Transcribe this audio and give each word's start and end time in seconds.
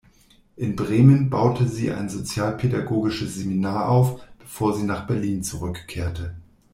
In 0.55 0.75
Bremen 0.75 1.29
baute 1.29 1.67
sie 1.67 1.91
ein 1.91 2.09
sozialpädagogisches 2.09 3.35
Seminar 3.35 3.87
auf, 3.87 4.19
bevor 4.39 4.75
sie 4.75 4.81
nach 4.81 5.05
Berlin 5.05 5.43
zurückkehrte. 5.43 6.33